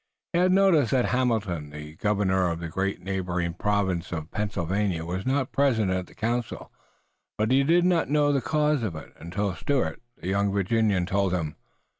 He 0.33 0.39
had 0.39 0.51
noticed 0.51 0.89
that 0.93 1.05
Hamilton, 1.09 1.69
the 1.69 1.93
governor 1.97 2.49
of 2.49 2.59
the 2.59 2.69
great 2.69 3.03
neighboring 3.03 3.53
province 3.53 4.11
of 4.11 4.31
Pennsylvania, 4.31 5.05
was 5.05 5.27
not 5.27 5.51
present 5.51 5.91
at 5.91 6.07
the 6.07 6.15
council, 6.15 6.71
but 7.37 7.51
he 7.51 7.63
did 7.63 7.85
not 7.85 8.09
know 8.09 8.31
the 8.33 8.41
cause 8.41 8.81
of 8.81 8.95
it 8.95 9.13
until 9.19 9.53
Stuart, 9.53 10.01
the 10.17 10.27
young 10.27 10.51
Virginian, 10.51 11.05
told 11.05 11.33
him. 11.33 11.55